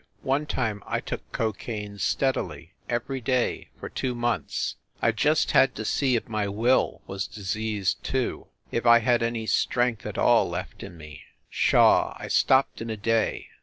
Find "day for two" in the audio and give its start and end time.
3.21-4.15